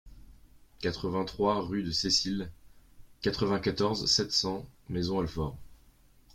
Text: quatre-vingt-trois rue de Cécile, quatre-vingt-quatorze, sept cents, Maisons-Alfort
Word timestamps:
quatre-vingt-trois 0.79 1.61
rue 1.61 1.83
de 1.83 1.91
Cécile, 1.91 2.49
quatre-vingt-quatorze, 3.21 4.07
sept 4.07 4.31
cents, 4.31 4.65
Maisons-Alfort 4.89 5.59